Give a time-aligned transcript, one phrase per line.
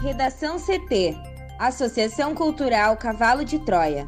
[0.00, 1.16] Redação CT
[1.58, 4.06] Associação Cultural Cavalo de Troia.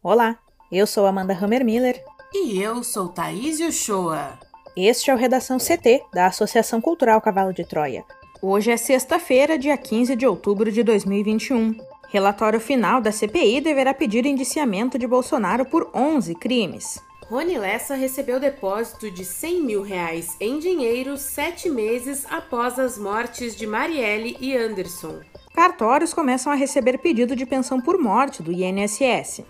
[0.00, 0.38] Olá,
[0.70, 2.00] eu sou Amanda Hammermiller.
[2.32, 4.38] E eu sou Thaís Uchoa.
[4.76, 8.04] Este é o Redação CT, da Associação Cultural Cavalo de Troia.
[8.40, 11.95] Hoje é sexta-feira, dia 15 de outubro de 2021.
[12.08, 17.04] Relatório final da CPI deverá pedir indiciamento de Bolsonaro por 11 crimes.
[17.28, 23.56] Rony Lessa recebeu depósito de 100 mil reais em dinheiro sete meses após as mortes
[23.56, 25.20] de Marielle e Anderson.
[25.52, 29.42] Cartórios começam a receber pedido de pensão por morte do INSS.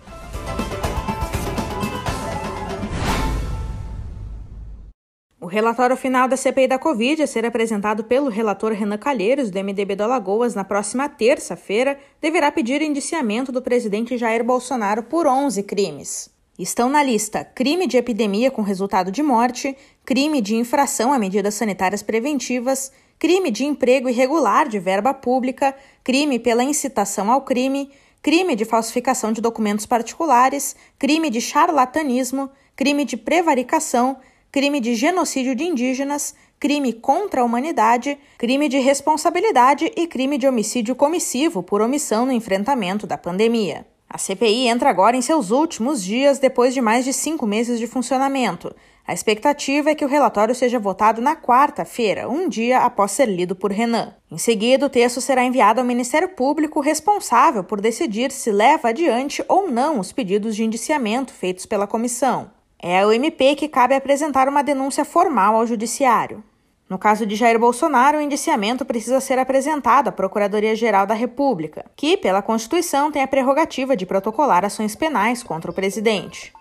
[5.47, 9.57] O relatório final da CPI da Covid a ser apresentado pelo relator Renan Calheiros, do
[9.57, 15.63] MDB do Alagoas, na próxima terça-feira, deverá pedir indiciamento do presidente Jair Bolsonaro por 11
[15.63, 16.29] crimes.
[16.59, 21.53] Estão na lista crime de epidemia com resultado de morte, crime de infração a medidas
[21.53, 27.89] sanitárias preventivas, crime de emprego irregular de verba pública, crime pela incitação ao crime,
[28.21, 34.17] crime de falsificação de documentos particulares, crime de charlatanismo, crime de prevaricação,
[34.51, 40.47] crime de genocídio de indígenas, crime contra a humanidade, crime de responsabilidade e crime de
[40.47, 43.85] homicídio comissivo por omissão no enfrentamento da pandemia.
[44.09, 47.85] A CPI entra agora em seus últimos dias depois de mais de cinco meses de
[47.85, 48.73] funcionamento.
[49.05, 53.55] A expectativa é que o relatório seja votado na quarta-feira, um dia após ser lido
[53.55, 54.13] por Renan.
[54.29, 59.43] Em seguida, o texto será enviado ao Ministério Público responsável por decidir se leva adiante
[59.47, 62.56] ou não os pedidos de indiciamento feitos pela comissão.
[62.79, 66.43] É ao MP que cabe apresentar uma denúncia formal ao Judiciário.
[66.87, 72.15] No caso de Jair Bolsonaro, o indiciamento precisa ser apresentado à Procuradoria-Geral da República, que,
[72.15, 76.53] pela Constituição, tem a prerrogativa de protocolar ações penais contra o presidente.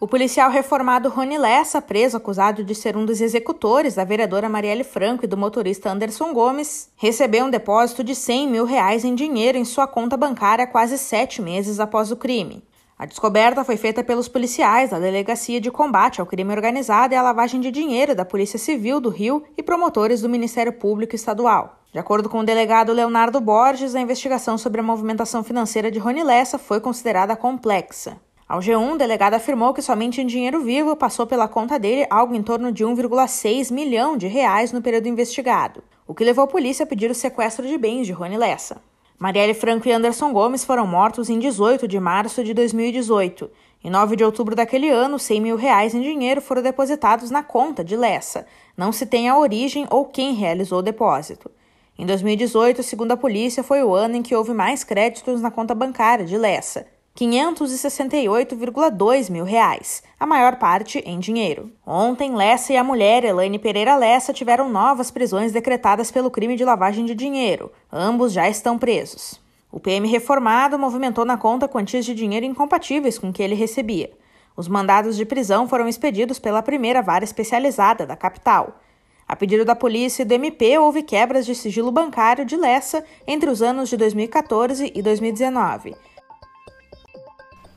[0.00, 4.84] O policial reformado Rony Lessa, preso acusado de ser um dos executores da vereadora Marielle
[4.84, 9.58] Franco e do motorista Anderson Gomes, recebeu um depósito de 100 mil reais em dinheiro
[9.58, 12.64] em sua conta bancária quase sete meses após o crime.
[13.00, 17.22] A descoberta foi feita pelos policiais da Delegacia de Combate ao Crime Organizado e à
[17.22, 21.80] Lavagem de Dinheiro da Polícia Civil do Rio e promotores do Ministério Público Estadual.
[21.94, 26.22] De acordo com o delegado Leonardo Borges, a investigação sobre a movimentação financeira de Rony
[26.22, 28.20] Lessa foi considerada complexa.
[28.46, 32.34] Ao G1, o delegado afirmou que somente em dinheiro vivo passou pela conta dele algo
[32.34, 36.82] em torno de 1,6 milhão de reais no período investigado, o que levou a polícia
[36.82, 38.89] a pedir o sequestro de bens de Rony Lessa.
[39.22, 43.50] Marielle Franco e Anderson Gomes foram mortos em 18 de março de 2018.
[43.84, 47.84] Em 9 de outubro daquele ano, 100 mil reais em dinheiro foram depositados na conta
[47.84, 48.46] de Lessa.
[48.74, 51.50] Não se tem a origem ou quem realizou o depósito.
[51.98, 55.74] Em 2018, segundo a polícia, foi o ano em que houve mais créditos na conta
[55.74, 56.86] bancária de Lessa.
[57.20, 61.70] 568,2 mil reais, a maior parte em dinheiro.
[61.86, 66.64] Ontem, Lessa e a mulher, Elaine Pereira Lessa, tiveram novas prisões decretadas pelo crime de
[66.64, 67.70] lavagem de dinheiro.
[67.92, 69.38] Ambos já estão presos.
[69.70, 74.10] O PM reformado movimentou na conta quantias de dinheiro incompatíveis com o que ele recebia.
[74.56, 78.80] Os mandados de prisão foram expedidos pela primeira vara especializada da capital.
[79.28, 83.50] A pedido da polícia e do MP, houve quebras de sigilo bancário de Lessa entre
[83.50, 85.94] os anos de 2014 e 2019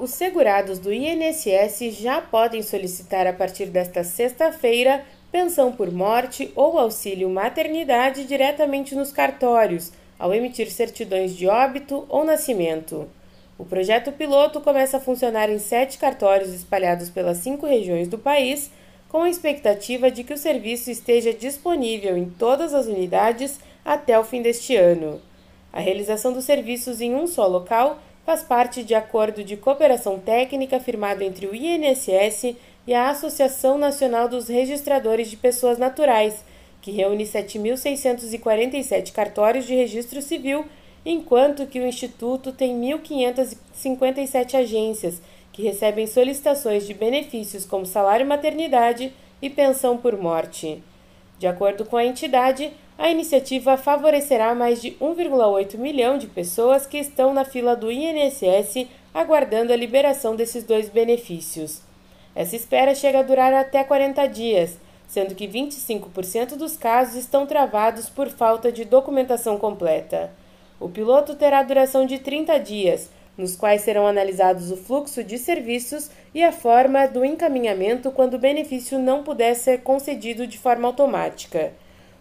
[0.03, 6.77] os segurados do INSS já podem solicitar a partir desta sexta-feira pensão por morte ou
[6.77, 13.09] auxílio maternidade diretamente nos cartórios, ao emitir certidões de óbito ou nascimento.
[13.57, 18.69] O projeto piloto começa a funcionar em sete cartórios espalhados pelas cinco regiões do país,
[19.07, 24.23] com a expectativa de que o serviço esteja disponível em todas as unidades até o
[24.25, 25.21] fim deste ano.
[25.71, 30.79] A realização dos serviços em um só local faz parte de acordo de cooperação técnica
[30.79, 32.55] firmado entre o INSS
[32.87, 36.43] e a Associação Nacional dos Registradores de Pessoas Naturais,
[36.81, 40.65] que reúne 7.647 cartórios de registro civil,
[41.05, 45.21] enquanto que o Instituto tem 1.557 agências
[45.51, 50.81] que recebem solicitações de benefícios como salário maternidade e pensão por morte.
[51.37, 56.97] De acordo com a entidade, a iniciativa favorecerá mais de 1,8 milhão de pessoas que
[56.97, 61.81] estão na fila do INSS aguardando a liberação desses dois benefícios.
[62.35, 68.09] Essa espera chega a durar até 40 dias, sendo que 25% dos casos estão travados
[68.09, 70.31] por falta de documentação completa.
[70.79, 76.09] O piloto terá duração de 30 dias, nos quais serão analisados o fluxo de serviços
[76.33, 81.73] e a forma do encaminhamento quando o benefício não puder ser concedido de forma automática.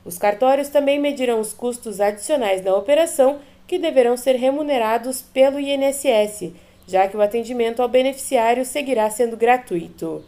[0.04, 6.52] Os cartórios também medirão os custos adicionais da operação que deverão ser remunerados pelo INSS,
[6.86, 10.24] já que o atendimento ao beneficiário seguirá sendo gratuito.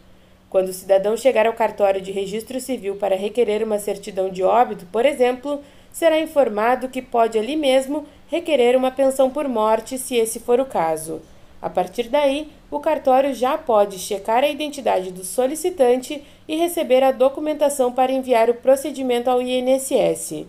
[0.49, 4.87] Quando o cidadão chegar ao cartório de registro civil para requerer uma certidão de óbito,
[4.93, 5.61] por exemplo,
[5.93, 10.65] será informado que pode ali mesmo requerer uma pensão por morte, se esse for o
[10.65, 11.21] caso.
[11.65, 17.11] A partir daí, o cartório já pode checar a identidade do solicitante e receber a
[17.11, 20.45] documentação para enviar o procedimento ao INSS.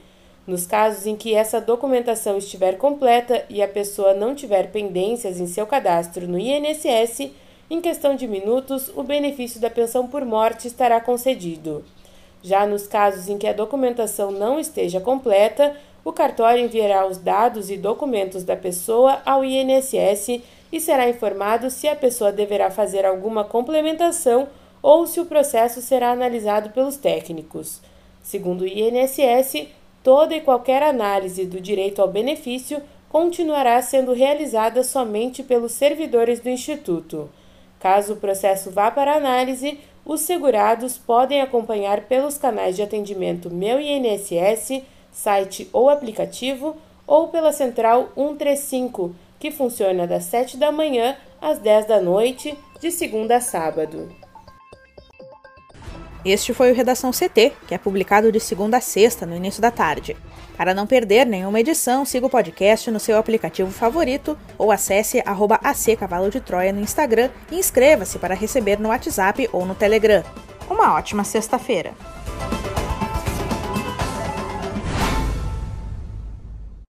[0.45, 5.47] Nos casos em que essa documentação estiver completa e a pessoa não tiver pendências em
[5.47, 7.31] seu cadastro no INSS,
[7.69, 11.85] em questão de minutos, o benefício da pensão por morte estará concedido.
[12.43, 17.69] Já nos casos em que a documentação não esteja completa, o cartório enviará os dados
[17.71, 20.41] e documentos da pessoa ao INSS
[20.71, 24.47] e será informado se a pessoa deverá fazer alguma complementação
[24.81, 27.81] ou se o processo será analisado pelos técnicos.
[28.21, 29.67] Segundo o INSS,
[30.03, 36.49] toda e qualquer análise do direito ao benefício continuará sendo realizada somente pelos servidores do
[36.49, 37.29] Instituto.
[37.79, 43.79] Caso o processo vá para análise, os segurados podem acompanhar pelos canais de atendimento Meu
[43.79, 46.75] INSS, site ou aplicativo,
[47.07, 52.91] ou pela central 135, que funciona das 7 da manhã às 10 da noite, de
[52.91, 54.09] segunda a sábado.
[56.25, 59.69] Este foi o Redação CT, que é publicado de segunda a sexta, no início da
[59.69, 60.17] tarde.
[60.57, 65.59] Para não perder nenhuma edição, siga o podcast no seu aplicativo favorito ou acesse arroba
[65.63, 70.23] AC Cavalo de Troia no Instagram e inscreva-se para receber no WhatsApp ou no Telegram.
[70.67, 71.93] Uma ótima sexta-feira!